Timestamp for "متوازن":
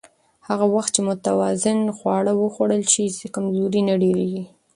1.09-1.79